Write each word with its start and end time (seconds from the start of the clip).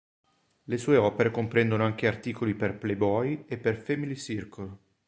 Le 0.63 0.77
sue 0.79 0.97
opere 0.97 1.29
comprendono 1.29 1.85
anche 1.85 2.07
articoli 2.07 2.55
per 2.55 2.79
"Playboy" 2.79 3.45
e 3.47 3.57
"Family 3.75 4.15
Circle". 4.15 4.77